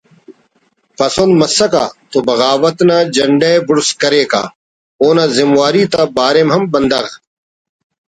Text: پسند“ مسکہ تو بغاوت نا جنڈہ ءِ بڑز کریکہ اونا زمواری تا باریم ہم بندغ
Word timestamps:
پسند“ 0.97 1.31
مسکہ 1.39 1.85
تو 2.11 2.17
بغاوت 2.27 2.77
نا 2.87 2.97
جنڈہ 3.15 3.49
ءِ 3.59 3.65
بڑز 3.67 3.89
کریکہ 4.01 4.43
اونا 5.01 5.25
زمواری 5.35 5.83
تا 5.91 6.01
باریم 6.15 6.49
ہم 6.53 6.63
بندغ 6.73 7.05